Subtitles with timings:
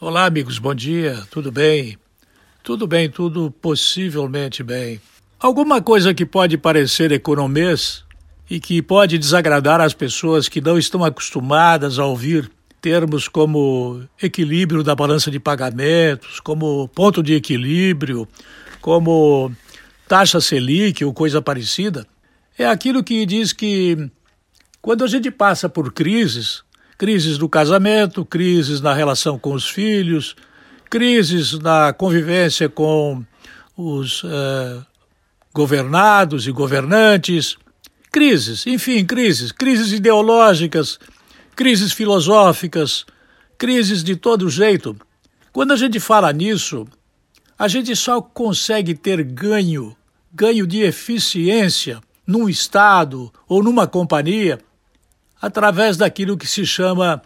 [0.00, 1.98] Olá, amigos, bom dia, tudo bem?
[2.62, 5.00] Tudo bem, tudo possivelmente bem.
[5.40, 8.04] Alguma coisa que pode parecer economês
[8.48, 12.48] e que pode desagradar as pessoas que não estão acostumadas a ouvir
[12.80, 18.28] termos como equilíbrio da balança de pagamentos, como ponto de equilíbrio,
[18.80, 19.50] como
[20.06, 22.06] taxa Selic ou coisa parecida,
[22.56, 24.08] é aquilo que diz que
[24.80, 26.62] quando a gente passa por crises,
[26.98, 30.34] crises do casamento, crises na relação com os filhos,
[30.90, 33.24] crises na convivência com
[33.76, 34.80] os eh,
[35.54, 37.56] governados e governantes,
[38.10, 40.98] crises, enfim, crises, crises ideológicas,
[41.54, 43.06] crises filosóficas,
[43.56, 44.96] crises de todo jeito.
[45.52, 46.84] Quando a gente fala nisso,
[47.56, 49.96] a gente só consegue ter ganho,
[50.32, 54.58] ganho de eficiência num Estado ou numa companhia
[55.40, 57.22] através daquilo que se chama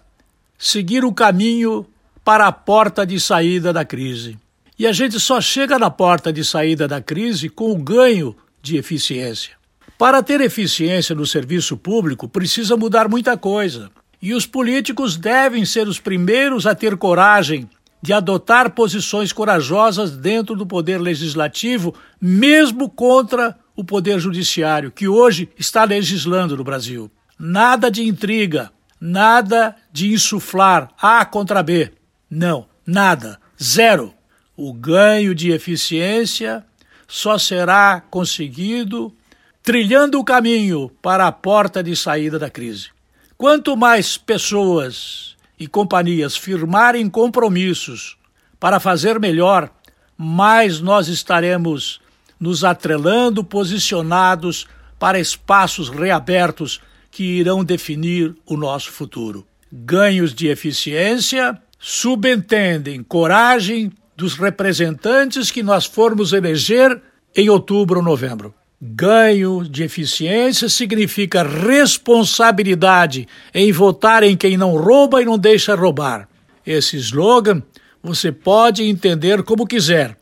[0.59, 1.87] seguir o caminho
[2.25, 4.38] para a porta de saída da crise.
[4.79, 8.77] E a gente só chega na porta de saída da crise com o ganho de
[8.77, 9.52] eficiência.
[9.99, 13.90] Para ter eficiência no serviço público, precisa mudar muita coisa.
[14.21, 17.68] E os políticos devem ser os primeiros a ter coragem
[18.01, 25.49] de adotar posições corajosas dentro do poder legislativo, mesmo contra o poder judiciário, que hoje
[25.57, 27.10] está legislando no Brasil.
[27.45, 31.90] Nada de intriga, nada de insuflar A contra B.
[32.30, 34.15] Não, nada, zero.
[34.57, 36.65] O ganho de eficiência
[37.09, 39.12] só será conseguido
[39.60, 42.90] trilhando o caminho para a porta de saída da crise.
[43.37, 48.16] Quanto mais pessoas e companhias firmarem compromissos
[48.60, 49.68] para fazer melhor,
[50.16, 52.01] mais nós estaremos
[52.38, 56.80] nos atrelando posicionados para espaços reabertos
[57.13, 59.46] que irão definir o nosso futuro.
[59.71, 67.00] Ganhos de eficiência subentendem coragem dos representantes que nós formos eleger
[67.37, 68.55] em outubro ou novembro.
[68.81, 76.29] Ganho de eficiência significa responsabilidade em votar em quem não rouba e não deixa roubar.
[76.67, 77.62] Esse slogan
[78.03, 80.17] você pode entender como quiser.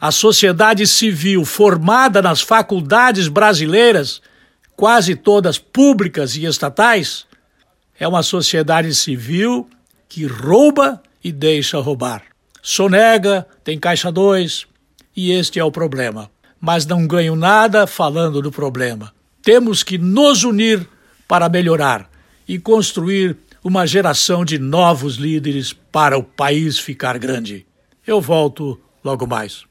[0.00, 4.22] A sociedade civil formada nas faculdades brasileiras
[4.78, 7.26] quase todas públicas e estatais,
[7.98, 9.68] é uma sociedade civil
[10.08, 12.22] que rouba e deixa roubar.
[12.62, 14.68] Sonega, tem caixa 2,
[15.16, 16.30] e este é o problema.
[16.60, 19.12] Mas não ganho nada falando do problema.
[19.42, 20.88] Temos que nos unir
[21.26, 22.08] para melhorar
[22.46, 27.66] e construir uma geração de novos líderes para o país ficar grande.
[28.06, 29.67] Eu volto logo mais.